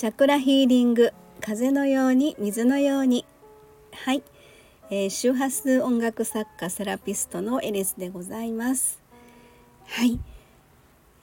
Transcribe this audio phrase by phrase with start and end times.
[0.00, 1.12] チャクラヒーリング
[1.42, 3.26] 風のように水のように。
[3.92, 4.22] はい、
[4.88, 8.98] えー、周波数音楽作家セラピストのエリスでございます。
[9.84, 10.18] はい。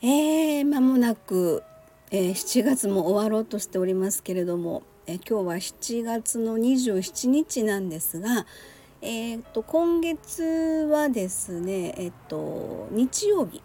[0.04, 1.63] えー、間もなく、
[2.11, 8.46] えー、7月も終わろうとしておりますけれども、えー、今日は7月の27日なんですが
[9.02, 13.64] えーと、今月はですね、えっ、と、日曜日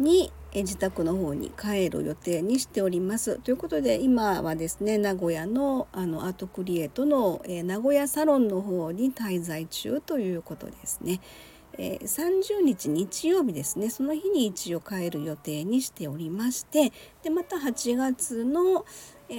[0.00, 0.32] に
[0.62, 3.38] 自宅の方に帰る予定にしております。
[3.40, 11.20] ということで今はですね名古屋のあのアートクリエイトの、え、名古屋サロンの方に滞在中ということですね。
[11.76, 16.92] えー、30日日曜日ですねその日に一応帰る予定にしておりまして
[17.24, 18.84] でまた8月の、
[19.28, 19.34] え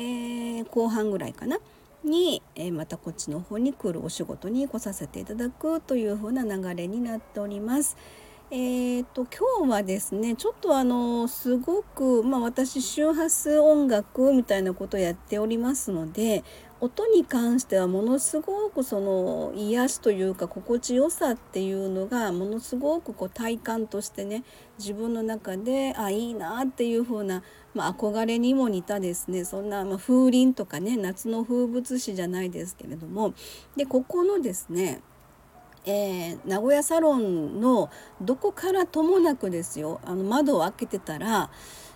[0.63, 1.59] ー、後半ぐらいかな
[2.03, 7.97] に、えー、またこっちの方に来るお仕事に来させていただくというふうな流れになっております。
[8.51, 16.43] えーと、今日はですねちょっとあのすごく、まあ、私周波数音楽みたいなことをやっておりますので
[16.79, 24.43] 音に関してはものすごくその癒しというか心地よさっていうのがものすごくこう体感としてね
[24.77, 27.41] 自分の中であいいなっていう風な、
[27.73, 33.33] まあ、憧れにも似たですねそんな、まあ、風鈴とかね夏の風物詩じゃないですけれども。
[33.75, 35.01] でここのですね
[35.85, 37.89] えー、名古屋サロンの
[38.21, 40.01] どこからともなくですよ。
[40.03, 41.49] あの窓を開けてたら、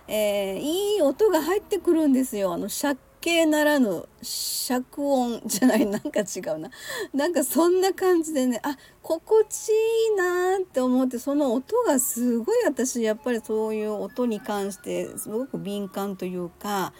[0.08, 2.54] えー、いい音が入ってくるんですよ。
[2.54, 6.70] あの借景ならぬ尺音じゃない なんか違うな。
[7.14, 9.74] なんかそんな感じでねあ心地い
[10.14, 16.94] いなって思ってその音がすごい私やっぱりそういう音に関してすごく敏感というか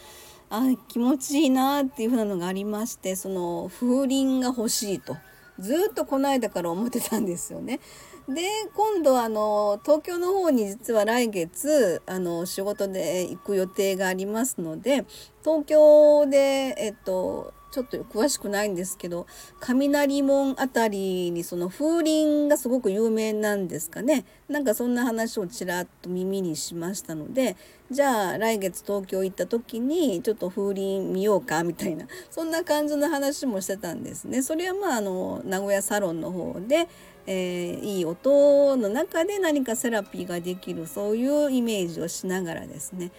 [0.50, 5.16] あ気持ちいいなっていうふうなのがありましてその風鈴が欲しいと。
[5.60, 7.80] ずっとこの間から思ってたんですよね。
[8.28, 8.44] で
[8.76, 15.06] 今度あの東京の方に実は来月あの仕事で行く予定がありますので
[15.44, 19.28] 東京でえっとちょっと詳しくないんですけど
[19.60, 27.56] 雷門あたりにその風鈴がすごく有名なんですかねなんかそんな話をちらっと耳にしましたので
[27.92, 34.42] じゃあ来月東京行った時にちょっと風鈴見ようかみたいなそんな感じの話もしてたんですね。
[34.42, 36.88] それはまああの名古屋サロンの方で
[37.32, 43.12] えー、いい音の中で何かセラピーができるそういうイメージをしながらですね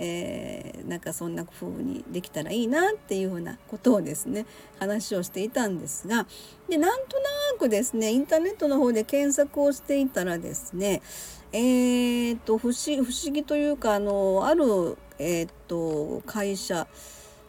[0.00, 4.46] えー、なんかそんな風にできたらいいなっていうふうなことをですね
[4.78, 6.26] 話をしていたんですが
[6.68, 7.24] でなんとな
[7.58, 11.02] くですねインターネットの方で検索をしていたらですね
[11.50, 16.86] えーと、不思不思議というかあのある、えーと、会社、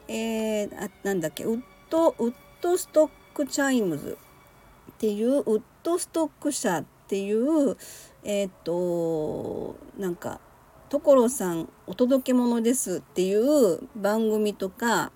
[0.08, 4.18] えー、あなんだっけウッドウッドストックチャイムズ
[4.92, 7.76] っていうウッドストック社っていう
[8.24, 10.40] えっ、ー、となんか
[10.90, 15.12] 所さんお届け物ですっていう番組とか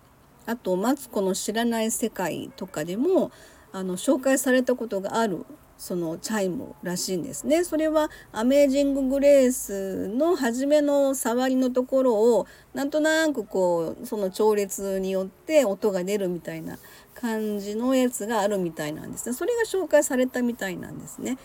[0.45, 3.31] あと「マツコの知らない世界」とかでも
[3.71, 5.45] あの紹介されたことがある
[5.77, 7.63] そのチャイムらしいんですね。
[7.63, 16.77] それはアメージング・グレースの初めの触りのところをなんとなくこうその調律によって音が出るみたいな
[17.15, 19.33] 感じのやつがあるみたいなんですね。
[19.33, 21.37] それが紹介されたみたいなんですね。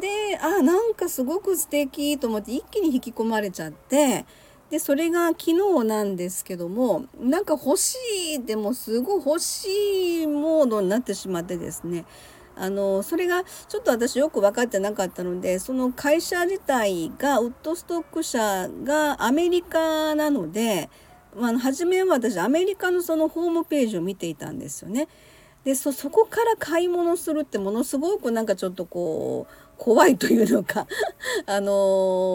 [0.00, 4.24] であなんかすごく素敵と思って一気に引き込まれちゃって
[4.70, 7.96] でそれが昨日なんですけどもなんか欲し
[8.34, 12.04] いでもすごい欲しいモードになってしまってですね
[12.56, 20.88] あのそれがちょっと私よく分かってなかったのでその会社自体がウッドストック社がアメリカなので、
[21.38, 25.06] まあ、初めは私アメリカのそのホームページを見ていたんですよね。
[25.66, 30.86] でそこから買い物するってものすごくなんかちょっとこう怖いというのか
[31.44, 31.72] あの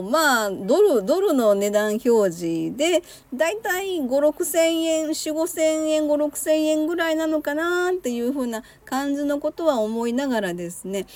[0.03, 3.01] ー、まあドルドルの値段表示で
[3.33, 11.07] だいたい5 6千円4 5千円5 6千円ぐらいなのかなっていうふうな感じのことは思いながらですね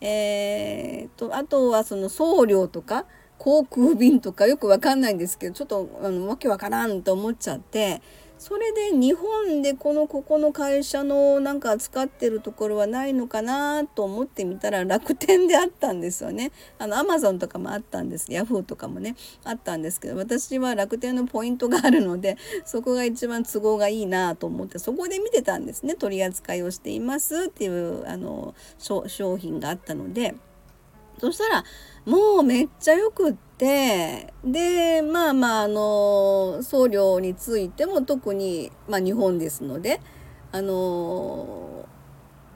[0.00, 3.04] えーと、あとはその送料とか
[3.38, 8.00] 航空便とかよくわかんないんですけどちょっとあのわけわからんと思っちゃって。
[8.38, 16.50] それで日本でこのここの会社のなんか使ってるところはないのかなと思ってみたら楽天であったんですよね。
[16.78, 18.30] あのアマゾンとかもあったんです。
[18.32, 22.36] ヤフーとかもねあったんですけど私は楽天のポイントがあるので
[22.66, 25.94] そこが一番都合がいいなと思ってそこで見てたんですね。
[25.94, 29.04] 取り扱いをしていますっていうあの商
[29.38, 30.34] 品があったので。
[31.18, 31.64] そしたら
[32.04, 40.00] もうめっちゃよくってでまあまああの送料についても特に、まあ、日本ですので
[40.52, 41.86] あの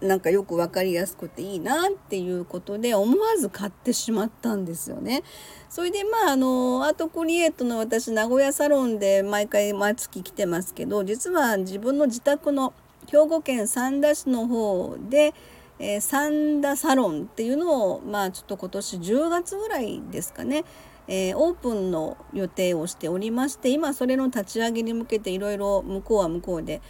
[0.00, 5.24] なんかよく分かりやすくていいなっていうことで思わず買ってしまったんですよね。
[5.68, 12.72] それでまああのアートクリエイトの私名古屋サロンで毎回毎月来てますけど実は自分の自宅の
[13.06, 15.34] 兵庫県三田市の方で、
[15.78, 20.64] えー、三田サロンっていうのをまあちょっと今年10月ぐらいですかね。
[21.10, 26.82] えー、オープンの予定をしておりまして今それの立ち上げに向けていろいろ向こうは向こうで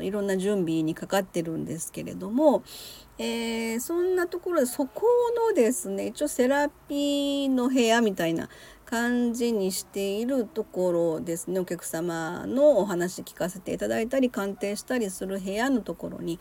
[0.00, 2.62] いろんな準備にかかってるんですけれども、
[3.18, 5.02] えー、そんなところでそこ
[5.48, 8.48] のですね一応セラピーの部屋みたいな
[8.86, 11.58] 感じにしているところですね。
[11.58, 16.38] お客様のお話聞かせていただいたり鑑定したりする部屋のところに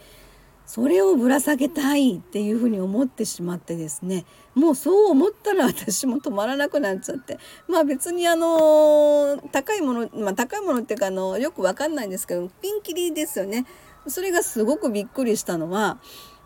[0.66, 4.26] それをぶら下げたいっていうふうに思ってしまってですね
[4.56, 7.38] もうそう思ったら 私も止まらなくなっちゃって
[7.68, 13.66] まあ別にあの高いものまあ高いものっていうかあのよくわかんないんですけどピンキリですよね。
[14.08, 15.98] それがすごくびっくりしたのは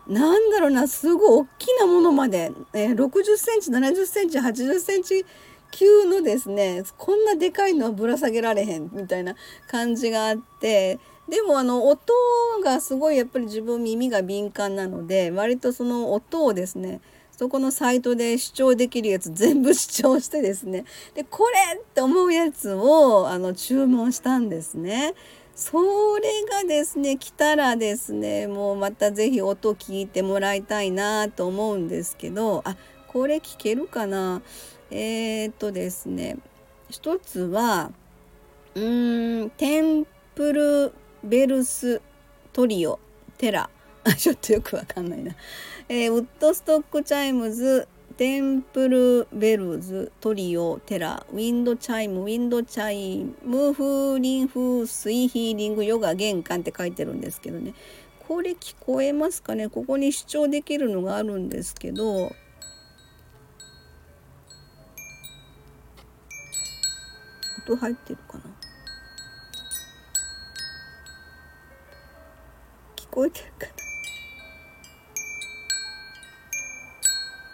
[0.06, 5.26] なんだろうなすごい大きなものまで、えー、60センチ70センチ80センチ
[5.70, 9.34] 級のですねこんなでかいのはぶら下げられへんみたいな
[9.66, 12.14] 感じがあってでもあの音
[12.64, 17.00] がすごいやっぱり自分耳が敏感なので割とその音をですね
[17.36, 20.84] そこのサイトで視聴できるやつ全部視聴してですね
[21.14, 25.14] でこれって思うやつをあの注文したんですね。
[25.54, 25.76] そ
[26.22, 32.76] れがですね来たらですねもうまた是非音聞いてもらいたいなと思うんですけどあ
[33.08, 34.40] これ聞けるかな？
[34.92, 36.38] えー、っとですね
[36.88, 37.90] 一つは
[38.76, 40.92] うーんテンプル
[41.24, 42.00] ベルス
[42.52, 42.98] トリオ
[43.36, 43.70] テラ。
[44.16, 45.34] ちょっとよくわかんないな、
[45.88, 47.86] えー、ウッドストックチャイムズ
[48.16, 51.26] テンプルベルズトリオテラ。
[51.30, 57.74] ウィンドチャイムウィンドチャイム風鈴風水ヒーリングヨガ玄関って書いてるんですけどね。
[58.26, 59.68] これ聞こえますかね？
[59.68, 62.32] ここに試聴できるのがあるんですけど。
[67.66, 68.57] 音入ってるかな？
[73.10, 73.66] こえてるか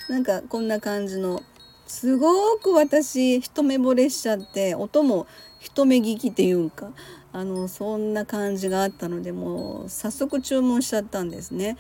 [0.09, 1.43] ななんかこんな感じの
[1.87, 5.27] すごく私一目惚れしちゃって音も
[5.61, 6.91] 一目聞きっていうか
[7.33, 11.77] あのそんな感じがあったのでもう早速注文しちゃったんですね。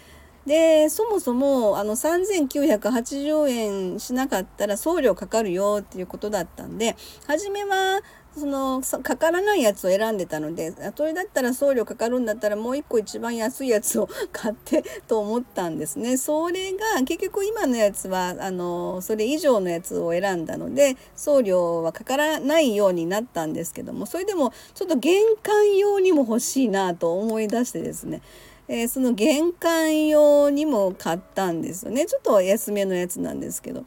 [0.47, 6.97] でそもそもあの3980円しなかったら送料かかるよっていうことだったんで
[7.27, 8.03] 初めは
[8.37, 16.17] そのかからないやつを選んでたのでそれだったら送料かかるんだったらもう一個一番安いやつを 買ってと思ったんですね。
[16.17, 28.21] それが結局今のやつはあのそれ以上のやつを選んだので送料はかからないようになったんですけどもそれでもちょっと玄関用にも欲しいなと思い出してですね
[28.67, 33.85] えー、その玄関用にも買ったんですよねちょっと安めのやつなんですけど。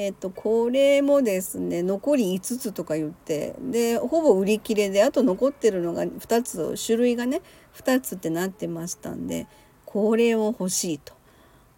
[0.00, 7.42] えーと、これもですね残り5つとか言ってでほぼ売り切れであと残ってるのが2つ種類がね
[7.74, 9.48] 2つってなってましたんで
[9.84, 11.14] これを欲しいと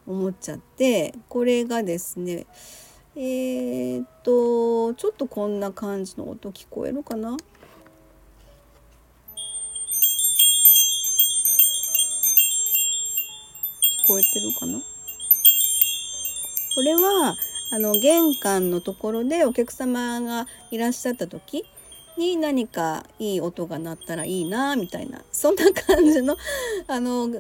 [0.07, 2.45] 思っちゃってこれがですね
[3.17, 7.31] えー、っとちょっとこんな感じの音聞こえるかな？
[7.31, 7.37] 聞
[14.07, 14.79] こえてるかな？
[14.79, 14.85] こ
[16.83, 17.35] れは
[17.73, 21.65] あの玄関のところでお客様がいらっしゃった時
[22.19, 26.37] に何かいい音が鳴ったらいいなみたいなそんな感じの
[26.89, 27.31] あの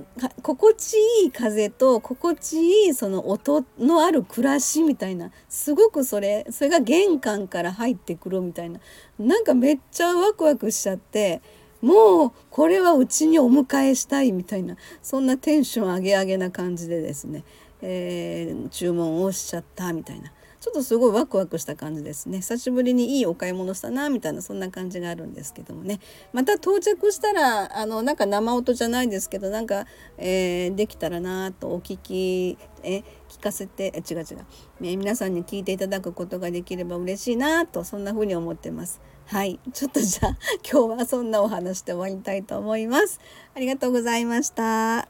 [0.43, 8.81] 心地いい風と心地いいその音のある暮らしみたいなすごくそれそれが玄関から入ってくるみたいな
[9.19, 11.43] なんかめっちゃワクワクしちゃって。
[11.81, 17.45] もうこれはうちにお迎えしたいみたいなそんなテンション上げ上げな感じでですね、
[17.81, 20.33] えー、注文をしちゃったみたいな。
[20.61, 26.01] ちょっとすごいワクワクした感じですね久しぶりにいいお買い物したなみたいなそんな感じがあるんですけどもね
[26.35, 29.87] また到着したらあのなんか生音じゃないですけどなんか、
[30.19, 34.25] えー、できたらなとお聞きえ聞かせて違う違う、
[34.83, 39.01] え皆さんに聞いていただくことができれば嬉しいなとそんな風に思ってます。
[39.27, 40.37] はいちょっとじゃあ
[40.69, 43.21] 今日はそんなお話で終わりたいと思います。
[43.55, 45.10] ありがとうございました。